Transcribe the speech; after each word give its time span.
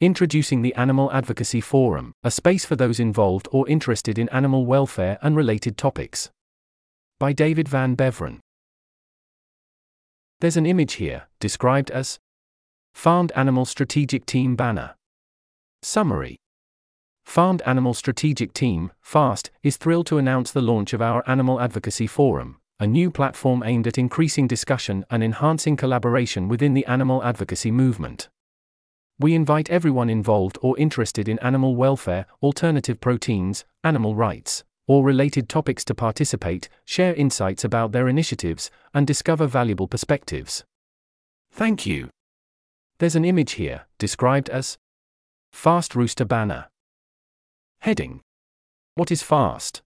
Introducing 0.00 0.62
the 0.62 0.76
Animal 0.76 1.10
Advocacy 1.10 1.60
Forum, 1.60 2.12
a 2.22 2.30
space 2.30 2.64
for 2.64 2.76
those 2.76 3.00
involved 3.00 3.48
or 3.50 3.68
interested 3.68 4.16
in 4.16 4.28
animal 4.28 4.64
welfare 4.64 5.18
and 5.22 5.34
related 5.34 5.76
topics. 5.76 6.30
By 7.18 7.32
David 7.32 7.66
Van 7.66 7.96
Beveren. 7.96 8.38
There's 10.38 10.56
an 10.56 10.66
image 10.66 10.94
here, 10.94 11.24
described 11.40 11.90
as 11.90 12.20
Farmed 12.94 13.32
Animal 13.34 13.64
Strategic 13.64 14.24
Team 14.24 14.54
banner. 14.54 14.94
Summary 15.82 16.36
Farmed 17.24 17.62
Animal 17.66 17.92
Strategic 17.92 18.52
Team, 18.52 18.92
FAST, 19.00 19.50
is 19.64 19.76
thrilled 19.76 20.06
to 20.06 20.18
announce 20.18 20.52
the 20.52 20.62
launch 20.62 20.92
of 20.92 21.02
our 21.02 21.28
Animal 21.28 21.60
Advocacy 21.60 22.06
Forum, 22.06 22.60
a 22.78 22.86
new 22.86 23.10
platform 23.10 23.64
aimed 23.64 23.88
at 23.88 23.98
increasing 23.98 24.46
discussion 24.46 25.04
and 25.10 25.24
enhancing 25.24 25.76
collaboration 25.76 26.46
within 26.46 26.74
the 26.74 26.86
animal 26.86 27.20
advocacy 27.24 27.72
movement. 27.72 28.28
We 29.20 29.34
invite 29.34 29.68
everyone 29.68 30.08
involved 30.08 30.58
or 30.62 30.78
interested 30.78 31.28
in 31.28 31.40
animal 31.40 31.74
welfare, 31.74 32.26
alternative 32.40 33.00
proteins, 33.00 33.64
animal 33.82 34.14
rights, 34.14 34.62
or 34.86 35.02
related 35.02 35.48
topics 35.48 35.84
to 35.86 35.94
participate, 35.94 36.68
share 36.84 37.14
insights 37.14 37.64
about 37.64 37.90
their 37.90 38.06
initiatives, 38.06 38.70
and 38.94 39.06
discover 39.06 39.48
valuable 39.48 39.88
perspectives. 39.88 40.64
Thank 41.50 41.84
you. 41.84 42.10
There's 42.98 43.16
an 43.16 43.24
image 43.24 43.52
here, 43.52 43.86
described 43.98 44.48
as 44.50 44.78
Fast 45.52 45.96
Rooster 45.96 46.24
Banner. 46.24 46.66
Heading 47.80 48.20
What 48.94 49.10
is 49.10 49.22
FAST? 49.22 49.82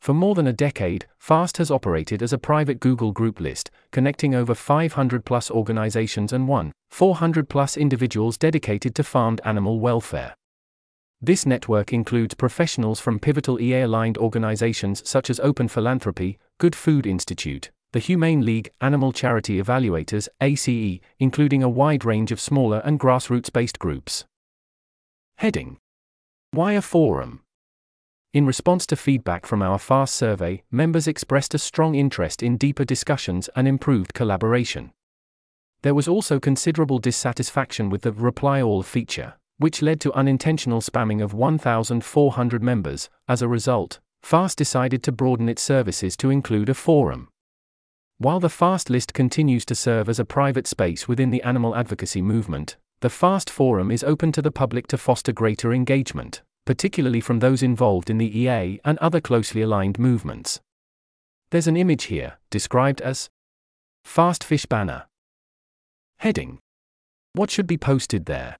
For 0.00 0.14
more 0.14 0.34
than 0.34 0.46
a 0.46 0.52
decade, 0.52 1.06
FAST 1.18 1.56
has 1.58 1.70
operated 1.70 2.22
as 2.22 2.32
a 2.32 2.38
private 2.38 2.80
Google 2.80 3.12
group 3.12 3.40
list, 3.40 3.70
connecting 3.90 4.34
over 4.34 4.54
500 4.54 5.24
plus 5.24 5.50
organizations 5.50 6.32
and 6.32 6.48
1, 6.48 6.72
400 6.90 7.48
plus 7.48 7.76
individuals 7.76 8.38
dedicated 8.38 8.94
to 8.94 9.04
farmed 9.04 9.40
animal 9.44 9.80
welfare. 9.80 10.34
This 11.20 11.44
network 11.44 11.92
includes 11.92 12.34
professionals 12.34 13.00
from 13.00 13.18
pivotal 13.18 13.60
EA 13.60 13.82
aligned 13.82 14.16
organizations 14.18 15.06
such 15.08 15.30
as 15.30 15.40
Open 15.40 15.66
Philanthropy, 15.66 16.38
Good 16.58 16.76
Food 16.76 17.06
Institute, 17.06 17.70
the 17.92 17.98
Humane 17.98 18.44
League, 18.44 18.70
Animal 18.80 19.12
Charity 19.12 19.60
Evaluators, 19.60 20.28
ACE, 20.40 21.00
including 21.18 21.62
a 21.62 21.68
wide 21.68 22.04
range 22.04 22.30
of 22.30 22.40
smaller 22.40 22.80
and 22.84 23.00
grassroots 23.00 23.52
based 23.52 23.78
groups. 23.78 24.24
Heading 25.38 25.78
why 26.50 26.72
a 26.72 26.82
forum? 26.82 27.42
In 28.34 28.44
response 28.44 28.86
to 28.88 28.96
feedback 28.96 29.46
from 29.46 29.62
our 29.62 29.78
FAST 29.78 30.14
survey, 30.14 30.62
members 30.70 31.08
expressed 31.08 31.54
a 31.54 31.58
strong 31.58 31.94
interest 31.94 32.42
in 32.42 32.58
deeper 32.58 32.84
discussions 32.84 33.48
and 33.56 33.66
improved 33.66 34.12
collaboration. 34.12 34.92
There 35.80 35.94
was 35.94 36.08
also 36.08 36.38
considerable 36.38 36.98
dissatisfaction 36.98 37.88
with 37.88 38.02
the 38.02 38.12
Reply 38.12 38.60
All 38.60 38.82
feature, 38.82 39.34
which 39.56 39.80
led 39.80 39.98
to 40.02 40.12
unintentional 40.12 40.82
spamming 40.82 41.22
of 41.24 41.32
1,400 41.32 42.62
members. 42.62 43.08
As 43.26 43.40
a 43.40 43.48
result, 43.48 43.98
FAST 44.22 44.58
decided 44.58 45.02
to 45.04 45.12
broaden 45.12 45.48
its 45.48 45.62
services 45.62 46.14
to 46.18 46.28
include 46.28 46.68
a 46.68 46.74
forum. 46.74 47.28
While 48.18 48.40
the 48.40 48.50
FAST 48.50 48.90
list 48.90 49.14
continues 49.14 49.64
to 49.64 49.74
serve 49.74 50.06
as 50.06 50.18
a 50.18 50.26
private 50.26 50.66
space 50.66 51.08
within 51.08 51.30
the 51.30 51.42
animal 51.44 51.74
advocacy 51.74 52.20
movement, 52.20 52.76
the 53.00 53.08
FAST 53.08 53.48
Forum 53.48 53.90
is 53.90 54.04
open 54.04 54.32
to 54.32 54.42
the 54.42 54.50
public 54.50 54.86
to 54.88 54.98
foster 54.98 55.32
greater 55.32 55.72
engagement, 55.72 56.42
particularly 56.68 57.18
from 57.18 57.38
those 57.38 57.62
involved 57.62 58.10
in 58.10 58.18
the 58.18 58.40
EA 58.40 58.78
and 58.84 58.98
other 58.98 59.22
closely 59.22 59.62
aligned 59.62 59.98
movements. 59.98 60.60
There's 61.48 61.66
an 61.66 61.78
image 61.78 62.04
here, 62.04 62.40
described 62.50 63.00
as 63.00 63.30
Fast 64.04 64.44
Fish 64.44 64.66
Banner. 64.66 65.06
Heading 66.18 66.58
What 67.32 67.50
should 67.50 67.66
be 67.66 67.78
posted 67.78 68.26
there? 68.26 68.58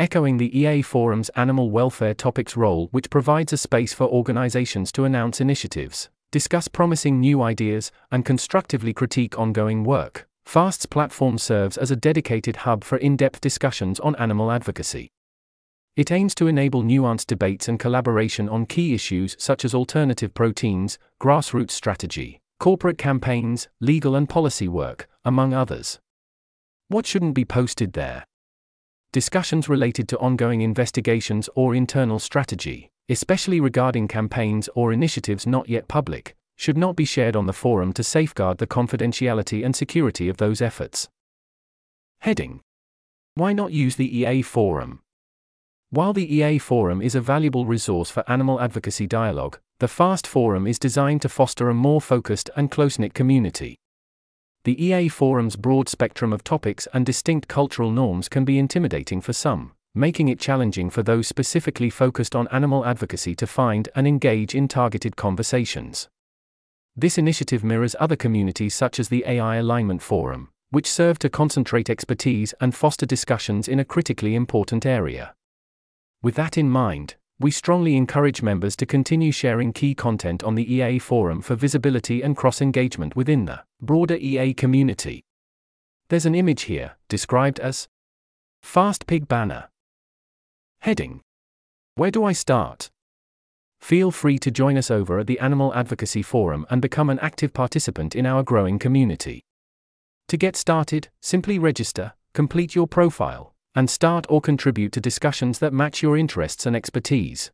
Echoing 0.00 0.38
the 0.38 0.58
EA 0.58 0.82
Forum's 0.82 1.28
animal 1.36 1.70
welfare 1.70 2.12
topics 2.12 2.56
role, 2.56 2.88
which 2.90 3.08
provides 3.08 3.52
a 3.52 3.56
space 3.56 3.92
for 3.92 4.08
organizations 4.08 4.90
to 4.90 5.04
announce 5.04 5.40
initiatives, 5.40 6.10
discuss 6.32 6.66
promising 6.66 7.20
new 7.20 7.40
ideas, 7.40 7.92
and 8.10 8.24
constructively 8.24 8.92
critique 8.92 9.38
ongoing 9.38 9.84
work. 9.84 10.26
FAST's 10.44 10.86
platform 10.86 11.38
serves 11.38 11.78
as 11.78 11.92
a 11.92 12.02
dedicated 12.10 12.56
hub 12.66 12.82
for 12.82 12.98
in 12.98 13.16
depth 13.16 13.40
discussions 13.40 14.00
on 14.00 14.16
animal 14.16 14.50
advocacy. 14.50 15.12
It 15.94 16.10
aims 16.10 16.34
to 16.36 16.46
enable 16.46 16.82
nuanced 16.82 17.26
debates 17.26 17.68
and 17.68 17.78
collaboration 17.78 18.48
on 18.48 18.64
key 18.64 18.94
issues 18.94 19.36
such 19.38 19.62
as 19.62 19.74
alternative 19.74 20.32
proteins, 20.32 20.98
grassroots 21.20 21.72
strategy, 21.72 22.40
corporate 22.58 22.96
campaigns, 22.96 23.68
legal 23.78 24.16
and 24.16 24.26
policy 24.26 24.68
work, 24.68 25.06
among 25.22 25.52
others. 25.52 26.00
What 26.88 27.04
shouldn't 27.04 27.34
be 27.34 27.44
posted 27.44 27.92
there? 27.92 28.24
Discussions 29.12 29.68
related 29.68 30.08
to 30.08 30.18
ongoing 30.18 30.62
investigations 30.62 31.50
or 31.54 31.74
internal 31.74 32.18
strategy, 32.18 32.90
especially 33.10 33.60
regarding 33.60 34.08
campaigns 34.08 34.70
or 34.74 34.94
initiatives 34.94 35.46
not 35.46 35.68
yet 35.68 35.88
public, 35.88 36.34
should 36.56 36.78
not 36.78 36.96
be 36.96 37.04
shared 37.04 37.36
on 37.36 37.44
the 37.44 37.52
forum 37.52 37.92
to 37.92 38.02
safeguard 38.02 38.56
the 38.56 38.66
confidentiality 38.66 39.62
and 39.62 39.76
security 39.76 40.30
of 40.30 40.38
those 40.38 40.62
efforts. 40.62 41.10
Heading 42.20 42.62
Why 43.34 43.52
not 43.52 43.72
use 43.72 43.96
the 43.96 44.20
EA 44.20 44.40
Forum? 44.40 45.01
While 45.92 46.14
the 46.14 46.36
EA 46.36 46.56
Forum 46.56 47.02
is 47.02 47.14
a 47.14 47.20
valuable 47.20 47.66
resource 47.66 48.08
for 48.08 48.24
animal 48.26 48.58
advocacy 48.58 49.06
dialogue, 49.06 49.58
the 49.78 49.86
FAST 49.86 50.26
Forum 50.26 50.66
is 50.66 50.78
designed 50.78 51.20
to 51.20 51.28
foster 51.28 51.68
a 51.68 51.74
more 51.74 52.00
focused 52.00 52.48
and 52.56 52.70
close 52.70 52.98
knit 52.98 53.12
community. 53.12 53.76
The 54.64 54.82
EA 54.82 55.08
Forum's 55.08 55.54
broad 55.54 55.90
spectrum 55.90 56.32
of 56.32 56.42
topics 56.42 56.88
and 56.94 57.04
distinct 57.04 57.46
cultural 57.46 57.90
norms 57.90 58.30
can 58.30 58.46
be 58.46 58.58
intimidating 58.58 59.20
for 59.20 59.34
some, 59.34 59.72
making 59.94 60.28
it 60.28 60.40
challenging 60.40 60.88
for 60.88 61.02
those 61.02 61.26
specifically 61.26 61.90
focused 61.90 62.34
on 62.34 62.48
animal 62.48 62.86
advocacy 62.86 63.34
to 63.34 63.46
find 63.46 63.90
and 63.94 64.06
engage 64.06 64.54
in 64.54 64.68
targeted 64.68 65.16
conversations. 65.16 66.08
This 66.96 67.18
initiative 67.18 67.62
mirrors 67.62 67.94
other 68.00 68.16
communities 68.16 68.74
such 68.74 68.98
as 68.98 69.10
the 69.10 69.24
AI 69.26 69.56
Alignment 69.56 70.00
Forum, 70.00 70.48
which 70.70 70.90
serve 70.90 71.18
to 71.18 71.28
concentrate 71.28 71.90
expertise 71.90 72.54
and 72.62 72.74
foster 72.74 73.04
discussions 73.04 73.68
in 73.68 73.78
a 73.78 73.84
critically 73.84 74.34
important 74.34 74.86
area. 74.86 75.34
With 76.22 76.36
that 76.36 76.56
in 76.56 76.70
mind, 76.70 77.16
we 77.40 77.50
strongly 77.50 77.96
encourage 77.96 78.42
members 78.42 78.76
to 78.76 78.86
continue 78.86 79.32
sharing 79.32 79.72
key 79.72 79.96
content 79.96 80.44
on 80.44 80.54
the 80.54 80.72
EA 80.74 81.00
forum 81.00 81.42
for 81.42 81.56
visibility 81.56 82.22
and 82.22 82.36
cross 82.36 82.62
engagement 82.62 83.16
within 83.16 83.46
the 83.46 83.64
broader 83.80 84.14
EA 84.14 84.54
community. 84.54 85.24
There's 86.08 86.26
an 86.26 86.36
image 86.36 86.62
here, 86.62 86.92
described 87.08 87.58
as 87.58 87.88
Fast 88.62 89.08
Pig 89.08 89.26
Banner. 89.26 89.68
Heading 90.82 91.22
Where 91.96 92.12
do 92.12 92.22
I 92.22 92.32
start? 92.32 92.90
Feel 93.80 94.12
free 94.12 94.38
to 94.38 94.52
join 94.52 94.76
us 94.76 94.92
over 94.92 95.18
at 95.18 95.26
the 95.26 95.40
Animal 95.40 95.74
Advocacy 95.74 96.22
Forum 96.22 96.64
and 96.70 96.80
become 96.80 97.10
an 97.10 97.18
active 97.18 97.52
participant 97.52 98.14
in 98.14 98.26
our 98.26 98.44
growing 98.44 98.78
community. 98.78 99.42
To 100.28 100.36
get 100.36 100.54
started, 100.54 101.08
simply 101.20 101.58
register, 101.58 102.12
complete 102.32 102.76
your 102.76 102.86
profile, 102.86 103.51
and 103.74 103.88
start 103.88 104.26
or 104.28 104.40
contribute 104.40 104.92
to 104.92 105.00
discussions 105.00 105.58
that 105.58 105.72
match 105.72 106.02
your 106.02 106.16
interests 106.16 106.66
and 106.66 106.76
expertise. 106.76 107.50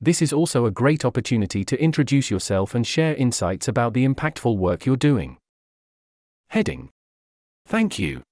This 0.00 0.20
is 0.20 0.32
also 0.32 0.66
a 0.66 0.70
great 0.70 1.04
opportunity 1.04 1.64
to 1.64 1.80
introduce 1.80 2.30
yourself 2.30 2.74
and 2.74 2.86
share 2.86 3.14
insights 3.14 3.68
about 3.68 3.94
the 3.94 4.06
impactful 4.06 4.56
work 4.56 4.86
you're 4.86 4.96
doing. 4.96 5.38
Heading 6.48 6.90
Thank 7.66 7.98
you. 7.98 8.22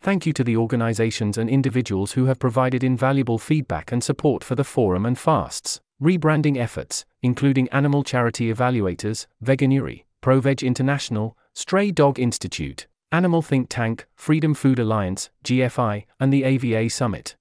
Thank 0.00 0.26
you 0.26 0.32
to 0.34 0.44
the 0.44 0.56
organizations 0.56 1.38
and 1.38 1.50
individuals 1.50 2.12
who 2.12 2.26
have 2.26 2.38
provided 2.38 2.84
invaluable 2.84 3.38
feedback 3.38 3.90
and 3.90 4.04
support 4.04 4.44
for 4.44 4.54
the 4.54 4.64
forum 4.64 5.06
and 5.06 5.18
fasts 5.18 5.80
rebranding 6.02 6.58
efforts, 6.58 7.04
including 7.22 7.68
Animal 7.68 8.02
Charity 8.02 8.52
Evaluators, 8.52 9.26
Veganuary, 9.42 10.04
ProVeg 10.22 10.62
International, 10.62 11.36
Stray 11.54 11.90
Dog 11.90 12.18
Institute, 12.18 12.86
Animal 13.12 13.42
Think 13.42 13.68
Tank, 13.68 14.06
Freedom 14.14 14.54
Food 14.54 14.78
Alliance, 14.78 15.30
GFI, 15.44 16.04
and 16.18 16.32
the 16.32 16.44
AVA 16.44 16.90
Summit. 16.90 17.36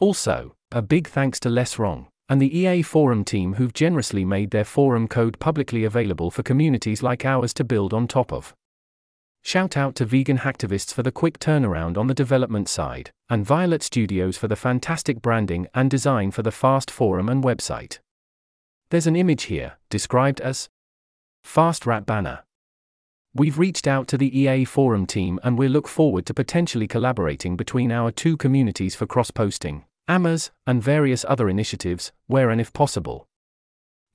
Also, 0.00 0.54
a 0.72 0.82
big 0.82 1.08
thanks 1.08 1.38
to 1.40 1.48
Less 1.48 1.78
Wrong 1.78 2.08
and 2.30 2.40
the 2.40 2.56
EA 2.56 2.80
Forum 2.80 3.24
team 3.24 3.54
who've 3.54 3.74
generously 3.74 4.24
made 4.24 4.52
their 4.52 4.64
forum 4.64 5.08
code 5.08 5.36
publicly 5.40 5.82
available 5.82 6.30
for 6.30 6.44
communities 6.44 7.02
like 7.02 7.24
ours 7.24 7.52
to 7.52 7.64
build 7.64 7.92
on 7.92 8.06
top 8.06 8.32
of. 8.32 8.54
Shout 9.42 9.76
out 9.76 9.96
to 9.96 10.04
vegan 10.04 10.38
hacktivists 10.38 10.94
for 10.94 11.02
the 11.02 11.10
quick 11.10 11.40
turnaround 11.40 11.98
on 11.98 12.06
the 12.06 12.14
development 12.14 12.68
side, 12.68 13.10
and 13.28 13.44
Violet 13.44 13.82
Studios 13.82 14.36
for 14.36 14.46
the 14.46 14.54
fantastic 14.54 15.20
branding 15.20 15.66
and 15.74 15.90
design 15.90 16.30
for 16.30 16.42
the 16.42 16.52
Fast 16.52 16.88
forum 16.88 17.28
and 17.28 17.42
website. 17.42 17.98
There's 18.90 19.08
an 19.08 19.16
image 19.16 19.44
here, 19.44 19.78
described 19.88 20.40
as 20.40 20.68
Fast 21.42 21.84
Rat 21.84 22.06
Banner. 22.06 22.44
We've 23.32 23.58
reached 23.60 23.86
out 23.86 24.08
to 24.08 24.18
the 24.18 24.36
EA 24.36 24.64
Forum 24.64 25.06
team 25.06 25.38
and 25.44 25.56
we 25.56 25.68
look 25.68 25.86
forward 25.86 26.26
to 26.26 26.34
potentially 26.34 26.88
collaborating 26.88 27.56
between 27.56 27.92
our 27.92 28.10
two 28.10 28.36
communities 28.36 28.96
for 28.96 29.06
cross 29.06 29.30
posting, 29.30 29.84
AMAs, 30.08 30.50
and 30.66 30.82
various 30.82 31.24
other 31.28 31.48
initiatives, 31.48 32.10
where 32.26 32.50
and 32.50 32.60
if 32.60 32.72
possible. 32.72 33.28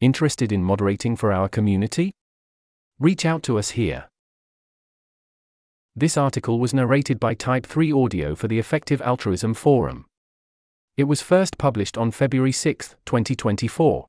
Interested 0.02 0.52
in 0.52 0.64
moderating 0.64 1.16
for 1.16 1.32
our 1.32 1.48
community? 1.48 2.12
Reach 3.00 3.26
out 3.26 3.42
to 3.44 3.58
us 3.58 3.72
here. 3.72 4.10
This 5.96 6.18
article 6.18 6.60
was 6.60 6.74
narrated 6.74 7.18
by 7.18 7.36
Type 7.36 7.66
3 7.66 7.94
Audio 7.94 8.36
for 8.36 8.50
the 8.50 8.60
Effective 8.60 9.02
Altruism 9.02 9.54
Forum. 9.54 10.06
It 10.98 11.06
was 11.06 11.22
first 11.22 11.58
published 11.58 11.98
on 11.98 12.12
February 12.12 12.52
6, 12.52 12.96
2024. 13.06 14.08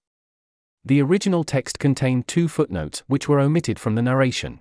The 0.84 1.00
original 1.00 1.44
text 1.44 1.78
contained 1.78 2.26
two 2.26 2.48
footnotes 2.48 3.04
which 3.06 3.28
were 3.28 3.38
omitted 3.38 3.78
from 3.78 3.94
the 3.94 4.02
narration. 4.02 4.60